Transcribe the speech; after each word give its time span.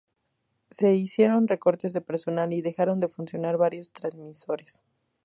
Se 0.71 0.95
hicieron 0.95 1.47
recortes 1.47 1.93
de 1.93 2.01
personal 2.01 2.51
y 2.53 2.63
dejaron 2.63 2.99
de 2.99 3.07
funcionar 3.07 3.57
varios 3.57 3.91
transmisores. 3.91 4.81